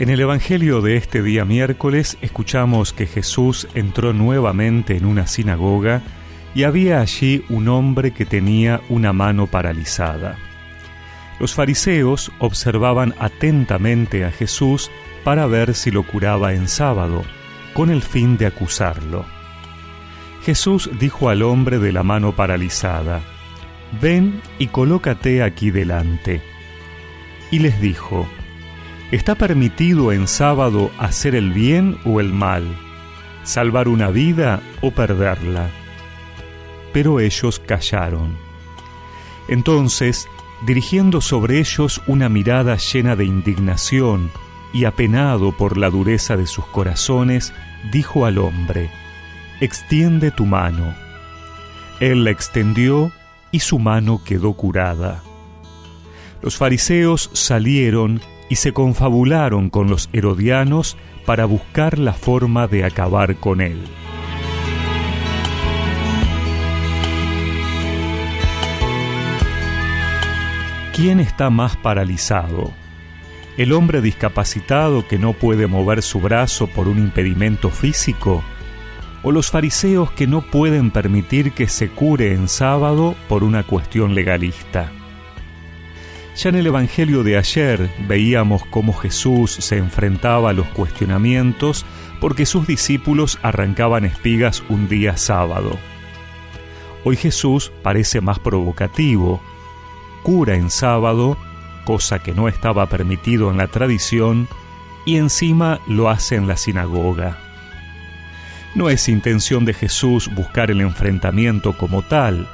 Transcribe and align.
En 0.00 0.08
el 0.08 0.18
Evangelio 0.18 0.80
de 0.80 0.96
este 0.96 1.22
día 1.22 1.44
miércoles 1.44 2.16
escuchamos 2.22 2.94
que 2.94 3.06
Jesús 3.06 3.68
entró 3.74 4.14
nuevamente 4.14 4.96
en 4.96 5.04
una 5.04 5.26
sinagoga 5.26 6.00
y 6.54 6.62
había 6.62 7.02
allí 7.02 7.44
un 7.50 7.68
hombre 7.68 8.12
que 8.12 8.24
tenía 8.24 8.80
una 8.88 9.12
mano 9.12 9.46
paralizada. 9.46 10.38
Los 11.38 11.52
fariseos 11.52 12.32
observaban 12.38 13.14
atentamente 13.18 14.24
a 14.24 14.30
Jesús 14.30 14.90
para 15.22 15.44
ver 15.44 15.74
si 15.74 15.90
lo 15.90 16.02
curaba 16.02 16.54
en 16.54 16.66
sábado, 16.66 17.22
con 17.74 17.90
el 17.90 18.00
fin 18.00 18.38
de 18.38 18.46
acusarlo. 18.46 19.26
Jesús 20.44 20.88
dijo 20.98 21.28
al 21.28 21.42
hombre 21.42 21.78
de 21.78 21.92
la 21.92 22.04
mano 22.04 22.34
paralizada, 22.34 23.20
Ven 24.00 24.40
y 24.58 24.68
colócate 24.68 25.42
aquí 25.42 25.70
delante. 25.70 26.40
Y 27.50 27.58
les 27.58 27.78
dijo, 27.82 28.26
¿Está 29.10 29.34
permitido 29.34 30.12
en 30.12 30.28
sábado 30.28 30.92
hacer 30.96 31.34
el 31.34 31.52
bien 31.52 31.98
o 32.04 32.20
el 32.20 32.32
mal, 32.32 32.64
salvar 33.42 33.88
una 33.88 34.08
vida 34.08 34.62
o 34.82 34.92
perderla? 34.92 35.68
Pero 36.92 37.18
ellos 37.18 37.58
callaron. 37.58 38.36
Entonces, 39.48 40.28
dirigiendo 40.64 41.20
sobre 41.20 41.58
ellos 41.58 42.00
una 42.06 42.28
mirada 42.28 42.76
llena 42.76 43.16
de 43.16 43.24
indignación 43.24 44.30
y 44.72 44.84
apenado 44.84 45.56
por 45.56 45.76
la 45.76 45.90
dureza 45.90 46.36
de 46.36 46.46
sus 46.46 46.64
corazones, 46.66 47.52
dijo 47.90 48.26
al 48.26 48.38
hombre, 48.38 48.90
Extiende 49.60 50.30
tu 50.30 50.46
mano. 50.46 50.94
Él 51.98 52.22
la 52.22 52.30
extendió 52.30 53.10
y 53.50 53.58
su 53.58 53.80
mano 53.80 54.22
quedó 54.24 54.52
curada. 54.52 55.20
Los 56.42 56.56
fariseos 56.56 57.28
salieron 57.32 58.22
y 58.50 58.56
se 58.56 58.72
confabularon 58.72 59.70
con 59.70 59.88
los 59.88 60.10
herodianos 60.12 60.98
para 61.24 61.46
buscar 61.46 61.98
la 61.98 62.12
forma 62.12 62.66
de 62.66 62.84
acabar 62.84 63.36
con 63.36 63.60
él. 63.60 63.80
¿Quién 70.92 71.20
está 71.20 71.48
más 71.48 71.76
paralizado? 71.76 72.72
¿El 73.56 73.72
hombre 73.72 74.02
discapacitado 74.02 75.06
que 75.06 75.16
no 75.16 75.32
puede 75.32 75.68
mover 75.68 76.02
su 76.02 76.20
brazo 76.20 76.66
por 76.66 76.88
un 76.88 76.98
impedimento 76.98 77.70
físico? 77.70 78.42
¿O 79.22 79.30
los 79.30 79.50
fariseos 79.50 80.10
que 80.10 80.26
no 80.26 80.42
pueden 80.42 80.90
permitir 80.90 81.52
que 81.52 81.68
se 81.68 81.88
cure 81.88 82.34
en 82.34 82.48
sábado 82.48 83.14
por 83.28 83.44
una 83.44 83.62
cuestión 83.62 84.14
legalista? 84.14 84.90
Ya 86.42 86.48
en 86.48 86.56
el 86.56 86.68
Evangelio 86.68 87.22
de 87.22 87.36
ayer 87.36 87.90
veíamos 88.08 88.64
cómo 88.70 88.94
Jesús 88.94 89.50
se 89.50 89.76
enfrentaba 89.76 90.48
a 90.48 90.52
los 90.54 90.66
cuestionamientos 90.68 91.84
porque 92.18 92.46
sus 92.46 92.66
discípulos 92.66 93.38
arrancaban 93.42 94.06
espigas 94.06 94.62
un 94.70 94.88
día 94.88 95.18
sábado. 95.18 95.78
Hoy 97.04 97.16
Jesús 97.16 97.70
parece 97.82 98.22
más 98.22 98.38
provocativo, 98.38 99.42
cura 100.22 100.54
en 100.54 100.70
sábado, 100.70 101.36
cosa 101.84 102.20
que 102.20 102.32
no 102.32 102.48
estaba 102.48 102.86
permitido 102.86 103.50
en 103.50 103.58
la 103.58 103.66
tradición, 103.66 104.48
y 105.04 105.16
encima 105.16 105.78
lo 105.86 106.08
hace 106.08 106.36
en 106.36 106.48
la 106.48 106.56
sinagoga. 106.56 107.36
No 108.74 108.88
es 108.88 109.10
intención 109.10 109.66
de 109.66 109.74
Jesús 109.74 110.34
buscar 110.34 110.70
el 110.70 110.80
enfrentamiento 110.80 111.76
como 111.76 112.00
tal, 112.00 112.48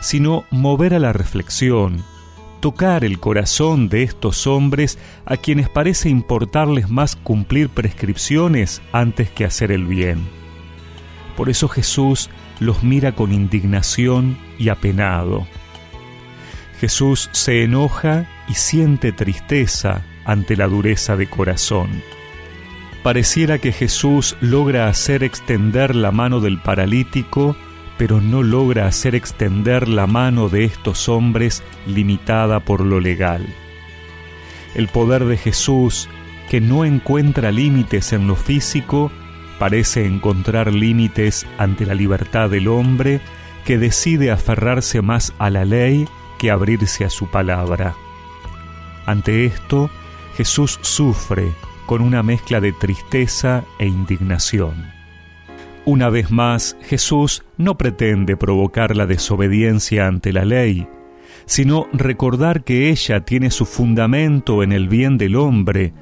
sino 0.00 0.46
mover 0.50 0.94
a 0.94 0.98
la 0.98 1.12
reflexión, 1.12 2.02
tocar 2.60 3.04
el 3.04 3.18
corazón 3.18 3.88
de 3.88 4.02
estos 4.02 4.46
hombres 4.46 4.98
a 5.24 5.36
quienes 5.36 5.68
parece 5.68 6.08
importarles 6.08 6.88
más 6.90 7.16
cumplir 7.16 7.68
prescripciones 7.68 8.82
antes 8.92 9.30
que 9.30 9.44
hacer 9.44 9.72
el 9.72 9.84
bien. 9.84 10.26
Por 11.36 11.50
eso 11.50 11.68
Jesús 11.68 12.30
los 12.60 12.82
mira 12.82 13.12
con 13.12 13.32
indignación 13.32 14.38
y 14.58 14.70
apenado. 14.70 15.46
Jesús 16.80 17.28
se 17.32 17.62
enoja 17.62 18.28
y 18.48 18.54
siente 18.54 19.12
tristeza 19.12 20.02
ante 20.24 20.56
la 20.56 20.66
dureza 20.66 21.16
de 21.16 21.28
corazón. 21.28 22.02
Pareciera 23.02 23.58
que 23.58 23.72
Jesús 23.72 24.36
logra 24.40 24.88
hacer 24.88 25.22
extender 25.22 25.94
la 25.94 26.10
mano 26.10 26.40
del 26.40 26.60
paralítico 26.60 27.56
pero 27.98 28.20
no 28.20 28.42
logra 28.42 28.86
hacer 28.86 29.14
extender 29.14 29.88
la 29.88 30.06
mano 30.06 30.48
de 30.48 30.64
estos 30.64 31.08
hombres 31.08 31.62
limitada 31.86 32.60
por 32.60 32.80
lo 32.80 33.00
legal. 33.00 33.46
El 34.74 34.88
poder 34.88 35.24
de 35.24 35.36
Jesús, 35.36 36.08
que 36.50 36.60
no 36.60 36.84
encuentra 36.84 37.50
límites 37.52 38.12
en 38.12 38.26
lo 38.26 38.36
físico, 38.36 39.10
parece 39.58 40.04
encontrar 40.04 40.72
límites 40.72 41.46
ante 41.58 41.86
la 41.86 41.94
libertad 41.94 42.50
del 42.50 42.68
hombre 42.68 43.20
que 43.64 43.78
decide 43.78 44.30
aferrarse 44.30 45.00
más 45.00 45.32
a 45.38 45.50
la 45.50 45.64
ley 45.64 46.06
que 46.38 46.50
abrirse 46.50 47.04
a 47.04 47.10
su 47.10 47.26
palabra. 47.30 47.94
Ante 49.06 49.46
esto, 49.46 49.90
Jesús 50.36 50.78
sufre 50.82 51.52
con 51.86 52.02
una 52.02 52.22
mezcla 52.22 52.60
de 52.60 52.72
tristeza 52.72 53.64
e 53.78 53.86
indignación. 53.86 54.95
Una 55.86 56.10
vez 56.10 56.32
más, 56.32 56.76
Jesús 56.82 57.44
no 57.56 57.78
pretende 57.78 58.36
provocar 58.36 58.96
la 58.96 59.06
desobediencia 59.06 60.08
ante 60.08 60.32
la 60.32 60.44
ley, 60.44 60.88
sino 61.46 61.86
recordar 61.92 62.64
que 62.64 62.90
ella 62.90 63.24
tiene 63.24 63.52
su 63.52 63.66
fundamento 63.66 64.64
en 64.64 64.72
el 64.72 64.88
bien 64.88 65.16
del 65.16 65.36
hombre, 65.36 65.92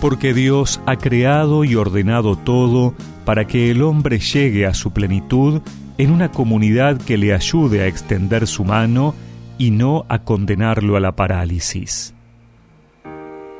porque 0.00 0.32
Dios 0.32 0.80
ha 0.86 0.96
creado 0.96 1.64
y 1.64 1.74
ordenado 1.74 2.36
todo 2.36 2.94
para 3.24 3.48
que 3.48 3.72
el 3.72 3.82
hombre 3.82 4.20
llegue 4.20 4.64
a 4.64 4.74
su 4.74 4.92
plenitud 4.92 5.60
en 5.98 6.12
una 6.12 6.30
comunidad 6.30 7.02
que 7.02 7.18
le 7.18 7.34
ayude 7.34 7.82
a 7.82 7.88
extender 7.88 8.46
su 8.46 8.64
mano 8.64 9.12
y 9.58 9.72
no 9.72 10.06
a 10.08 10.20
condenarlo 10.22 10.96
a 10.96 11.00
la 11.00 11.16
parálisis. 11.16 12.14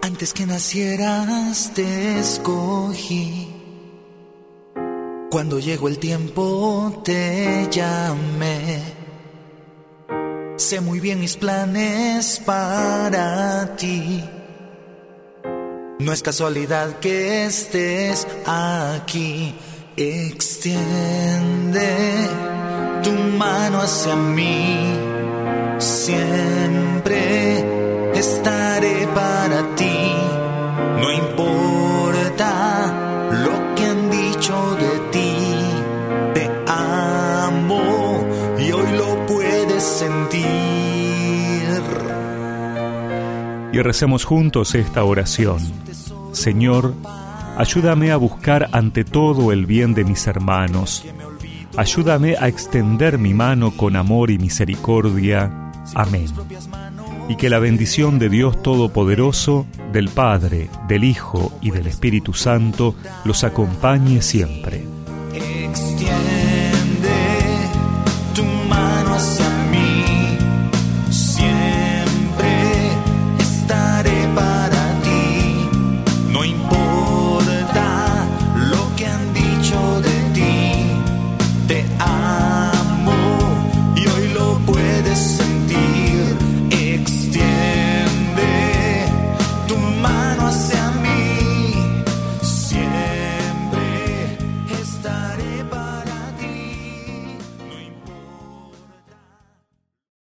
Antes 0.00 0.32
que 0.32 0.46
nacieras 0.46 1.72
te 1.74 2.20
escogí 2.20 3.61
cuando 5.32 5.58
llegó 5.58 5.88
el 5.88 5.98
tiempo 5.98 7.00
te 7.02 7.66
llamé. 7.70 8.82
Sé 10.58 10.82
muy 10.82 11.00
bien 11.00 11.20
mis 11.20 11.38
planes 11.38 12.38
para 12.44 13.74
ti. 13.74 14.22
No 16.00 16.12
es 16.12 16.22
casualidad 16.22 16.98
que 16.98 17.46
estés 17.46 18.26
aquí. 18.44 19.54
Extiende 19.96 20.68
tu 23.02 23.12
mano 23.12 23.80
hacia 23.80 24.14
mí. 24.14 24.98
Siempre 25.78 26.61
y 43.72 43.80
recemos 43.80 44.24
juntos 44.24 44.74
esta 44.74 45.04
oración. 45.04 45.58
Señor, 46.32 46.94
ayúdame 47.56 48.12
a 48.12 48.16
buscar 48.16 48.68
ante 48.72 49.04
todo 49.04 49.52
el 49.52 49.66
bien 49.66 49.94
de 49.94 50.04
mis 50.04 50.26
hermanos. 50.26 51.04
Ayúdame 51.76 52.36
a 52.38 52.48
extender 52.48 53.18
mi 53.18 53.32
mano 53.32 53.70
con 53.70 53.96
amor 53.96 54.30
y 54.30 54.38
misericordia. 54.38 55.72
Amén. 55.94 56.26
Y 57.28 57.36
que 57.36 57.48
la 57.48 57.58
bendición 57.58 58.18
de 58.18 58.28
Dios 58.28 58.62
Todopoderoso, 58.62 59.66
del 59.92 60.08
Padre, 60.08 60.68
del 60.86 61.04
Hijo 61.04 61.52
y 61.62 61.70
del 61.70 61.86
Espíritu 61.86 62.34
Santo 62.34 62.94
los 63.24 63.42
acompañe 63.42 64.20
siempre. 64.20 64.84